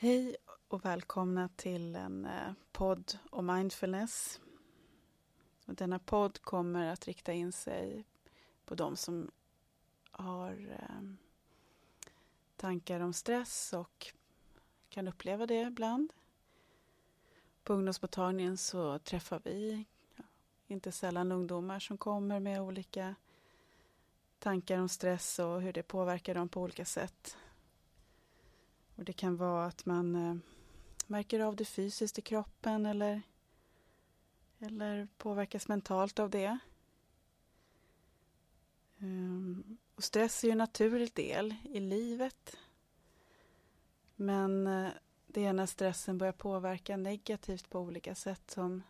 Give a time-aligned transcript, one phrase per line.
[0.00, 0.36] Hej
[0.68, 4.40] och välkomna till en eh, podd om mindfulness.
[5.64, 8.04] Denna podd kommer att rikta in sig
[8.64, 9.30] på de som
[10.10, 11.12] har eh,
[12.56, 14.12] tankar om stress och
[14.88, 16.12] kan uppleva det ibland.
[17.64, 19.84] På ungdomsmottagningen så träffar vi
[20.66, 23.14] inte sällan ungdomar som kommer med olika
[24.38, 27.36] tankar om stress och hur det påverkar dem på olika sätt.
[28.98, 30.36] Och Det kan vara att man eh,
[31.06, 33.22] märker av det fysiskt i kroppen eller,
[34.58, 36.58] eller påverkas mentalt av det.
[38.98, 42.56] Um, och stress är ju en naturlig del i livet.
[44.16, 44.90] Men eh,
[45.26, 48.82] det är när stressen börjar påverka negativt på olika sätt som,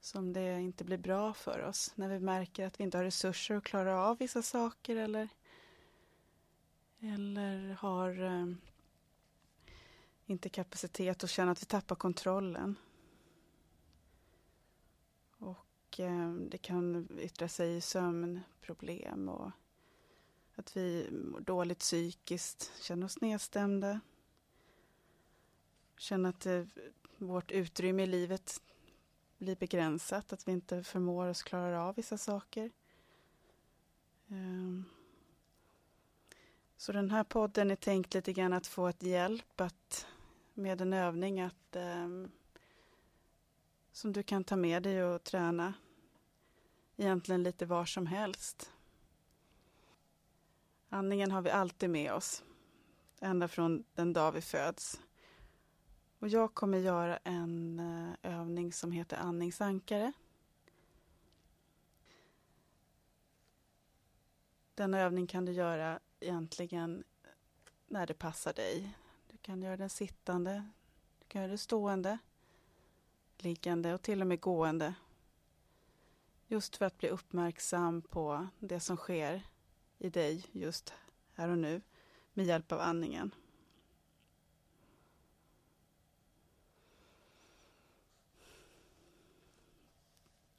[0.00, 1.92] som det inte blir bra för oss.
[1.94, 5.28] När vi märker att vi inte har resurser att klara av vissa saker eller,
[7.00, 8.46] eller har eh,
[10.30, 12.78] inte kapacitet och känner att vi tappar kontrollen.
[15.38, 19.50] Och eh, det kan yttra sig i sömnproblem och
[20.54, 24.00] att vi mår dåligt psykiskt, känner oss nedstämda.
[25.98, 26.64] Känner att eh,
[27.16, 28.62] vårt utrymme i livet
[29.38, 32.70] blir begränsat, att vi inte förmår oss klara av vissa saker.
[34.28, 34.84] Ehm.
[36.76, 40.06] Så den här podden är tänkt lite grann att få ett hjälp att
[40.60, 42.08] med en övning att, eh,
[43.92, 45.74] som du kan ta med dig och träna
[46.96, 48.72] egentligen lite var som helst.
[50.88, 52.44] Andningen har vi alltid med oss,
[53.20, 55.00] ända från den dag vi föds.
[56.18, 60.12] Och jag kommer göra en eh, övning som heter andningsankare.
[64.74, 67.04] Denna övning kan du göra egentligen
[67.86, 68.96] när det passar dig
[69.50, 70.64] kan göra den sittande,
[71.18, 72.18] du kan göra det stående,
[73.38, 74.94] liggande och till och med gående.
[76.46, 79.42] Just för att bli uppmärksam på det som sker
[79.98, 80.94] i dig just
[81.34, 81.82] här och nu
[82.32, 83.34] med hjälp av andningen.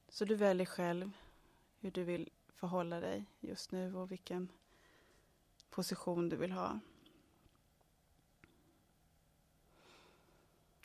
[0.10, 1.12] Så du väljer själv
[1.80, 4.52] hur du vill förhålla dig just nu och vilken
[5.70, 6.80] position du vill ha.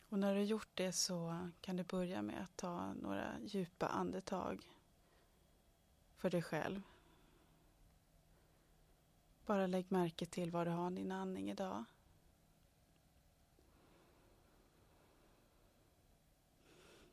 [0.09, 3.87] Och när du har gjort det så kan du börja med att ta några djupa
[3.87, 4.67] andetag
[6.15, 6.81] för dig själv.
[9.45, 11.83] Bara lägg märke till var du har din andning idag.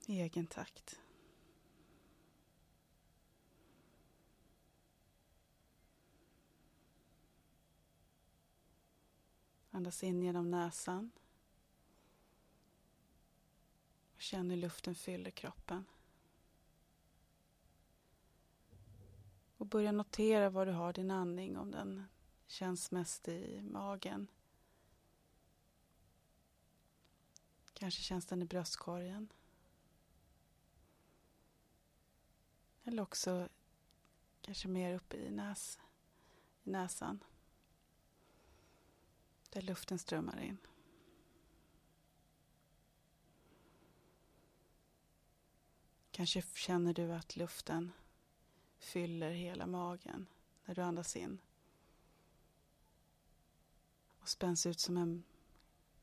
[0.07, 1.01] I egen takt.
[9.71, 11.11] Andas in genom näsan.
[14.25, 15.85] Känn hur luften fyller kroppen.
[19.57, 22.05] Och börja notera var du har din andning, om den
[22.47, 24.29] känns mest i magen.
[27.73, 29.33] Kanske känns den i bröstkorgen.
[32.85, 33.49] Eller också
[34.41, 35.79] kanske mer uppe i, näs,
[36.63, 37.25] i näsan.
[39.51, 40.59] Där luften strömmar in.
[46.15, 47.93] Kanske känner du att luften
[48.79, 50.27] fyller hela magen
[50.65, 51.41] när du andas in.
[54.21, 55.25] Och spänns ut som en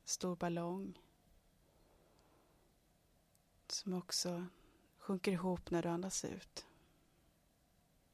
[0.03, 0.99] stor ballong.
[3.67, 4.45] Som också
[4.97, 6.65] sjunker ihop när du andas ut.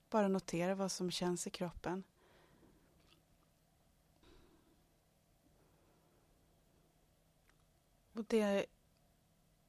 [0.09, 2.03] Bara notera vad som känns i kroppen.
[8.13, 8.66] Och det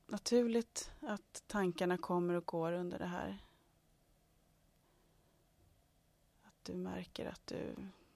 [0.08, 3.38] naturligt att tankarna kommer och går under det här.
[6.42, 7.74] Att du märker att du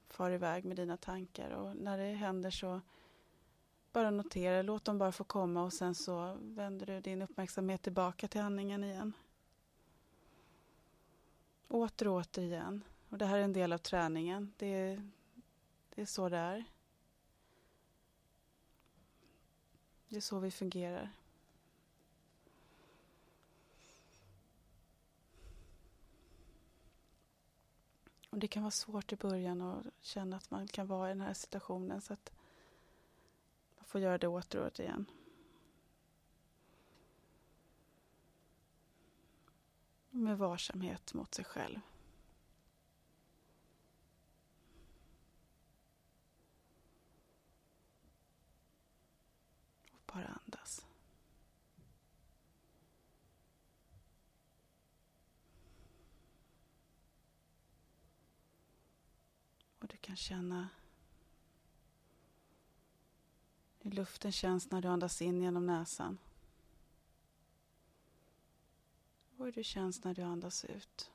[0.08, 2.80] far iväg med dina tankar och när det händer så
[3.92, 8.28] bara notera, låt dem bara få komma och sen så vänder du din uppmärksamhet tillbaka
[8.28, 9.12] till andningen igen.
[11.68, 12.84] Åter och åter igen.
[13.08, 14.52] Och det här är en del av träningen.
[14.56, 15.10] Det är,
[15.94, 16.64] det är så det är.
[20.08, 21.12] Det är så vi fungerar.
[28.22, 31.20] Och det kan vara svårt i början att känna att man kan vara i den
[31.20, 32.32] här situationen så att
[33.76, 35.06] man får göra det åter och åter igen.
[40.10, 41.80] Med varsamhet mot sig själv.
[59.92, 60.68] Du kan känna
[63.78, 66.18] hur luften känns när du andas in genom näsan.
[69.36, 71.10] Och hur det känns när du andas ut.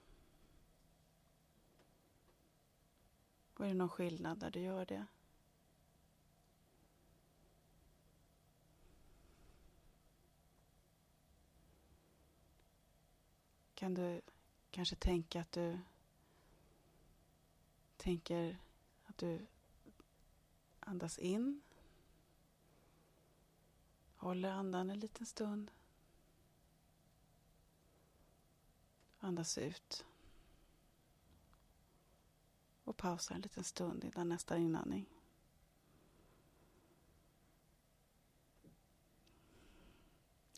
[3.54, 5.06] Och är det någon skillnad när du gör det?
[13.76, 14.22] Kan du
[14.72, 15.80] kanske tänka att du
[17.98, 18.58] tänker
[19.18, 19.46] att du
[20.80, 21.62] andas in.
[24.16, 25.72] Håller andan en liten stund.
[29.20, 30.06] Andas ut.
[32.84, 35.06] Och pausar en liten stund innan nästa inandning.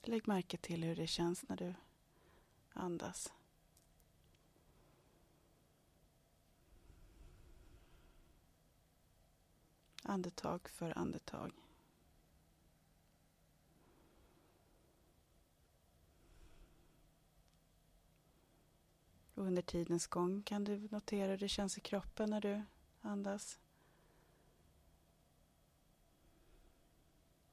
[0.02, 1.74] Lägg märke till hur det känns när du
[2.74, 3.34] andas.
[10.04, 11.52] Andetag för andetag.
[19.34, 22.64] Och under tidens gång kan du notera hur det känns i kroppen när du
[23.02, 23.60] andas.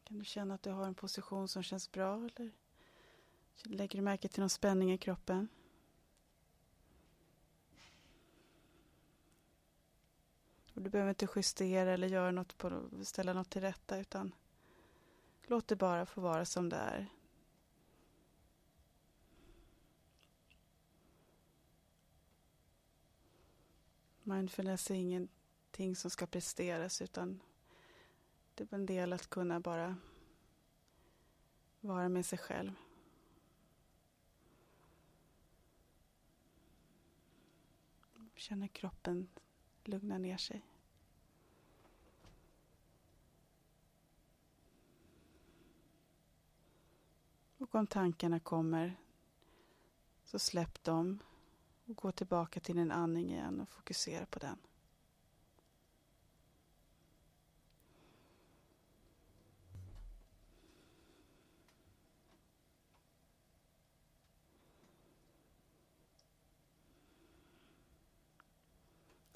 [0.05, 2.53] Kan du känna att du har en position som känns bra eller
[3.65, 5.49] lägger du märke till någon spänning i kroppen?
[10.77, 14.35] Och du behöver inte justera eller göra något på, ställa något till rätta utan
[15.43, 17.07] låt det bara få vara som det är.
[24.23, 27.41] Mindfulness är ingenting som ska presteras utan
[28.55, 29.97] det är en del att kunna bara
[31.81, 32.73] vara med sig själv.
[38.35, 39.29] Känna kroppen
[39.89, 40.63] lugna ner sig.
[47.59, 48.97] Och om tankarna kommer
[50.25, 51.19] så släpp dem
[51.87, 54.59] och gå tillbaka till din andning igen och fokusera på den.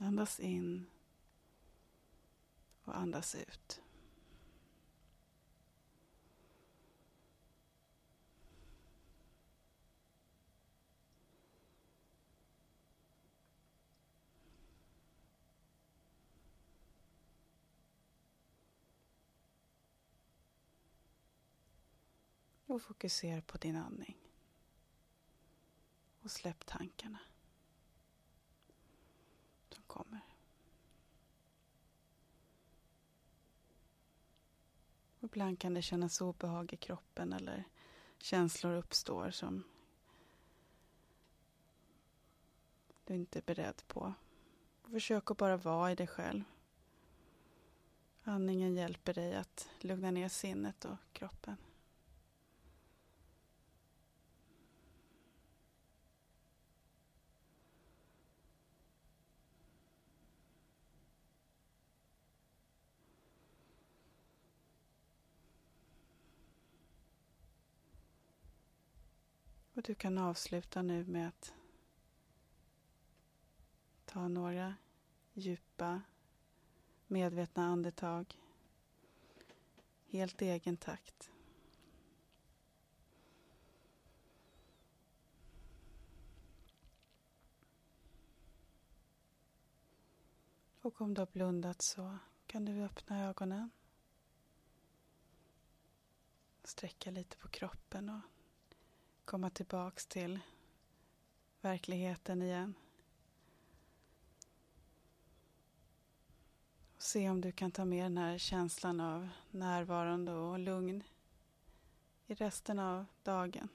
[0.03, 0.87] Andas in
[2.85, 3.83] och andas ut.
[22.67, 24.17] Och fokusera på din andning.
[26.23, 27.19] Och släpp tankarna
[29.91, 30.21] kommer.
[35.21, 37.65] Ibland kan det kännas obehag i kroppen eller
[38.19, 39.65] känslor uppstår som
[43.05, 44.15] du inte är beredd på.
[44.83, 46.43] Försök att bara vara i dig själv.
[48.23, 51.57] Andningen hjälper dig att lugna ner sinnet och kroppen.
[69.81, 71.55] Och du kan avsluta nu med att
[74.05, 74.75] ta några
[75.33, 76.03] djupa
[77.07, 78.39] medvetna andetag.
[80.07, 81.31] Helt i egen takt.
[90.81, 93.71] Och om du har blundat så kan du öppna ögonen.
[96.65, 98.40] Sträcka lite på kroppen och
[99.31, 100.41] komma tillbaks till
[101.61, 102.75] verkligheten igen.
[106.97, 111.03] Och se om du kan ta med den här känslan av närvarande och lugn
[112.27, 113.69] i resten av dagen.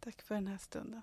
[0.00, 1.02] Tack för den här stunden.